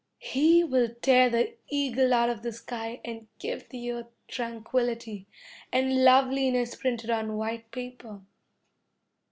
[0.17, 5.27] He will tear the eagle out of the sky and give the earth tranquillity,
[5.71, 8.21] and loveliness printed on white paper.